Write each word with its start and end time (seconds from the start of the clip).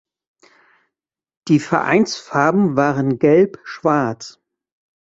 Die 1.47 1.59
Vereinsfarben 1.59 2.75
waren 2.75 3.19
gelb-schwarz. 3.19 4.41